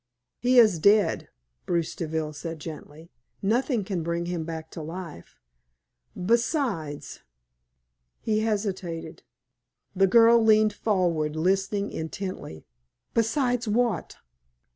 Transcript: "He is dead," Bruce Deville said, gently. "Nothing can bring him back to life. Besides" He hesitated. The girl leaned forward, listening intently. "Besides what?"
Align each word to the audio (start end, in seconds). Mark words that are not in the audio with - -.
"He 0.39 0.57
is 0.57 0.79
dead," 0.79 1.29
Bruce 1.67 1.93
Deville 1.93 2.33
said, 2.33 2.57
gently. 2.59 3.11
"Nothing 3.43 3.83
can 3.83 4.01
bring 4.01 4.25
him 4.25 4.45
back 4.45 4.71
to 4.71 4.81
life. 4.81 5.39
Besides" 6.19 7.19
He 8.23 8.39
hesitated. 8.39 9.21
The 9.95 10.07
girl 10.07 10.43
leaned 10.43 10.73
forward, 10.73 11.35
listening 11.35 11.91
intently. 11.91 12.65
"Besides 13.13 13.67
what?" 13.67 14.17